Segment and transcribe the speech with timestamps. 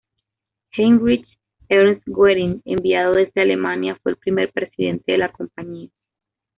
[0.71, 1.27] Heinrich
[1.69, 5.91] Ernst Goering, enviado desde Alemania, fue el primer presidente de la compañía.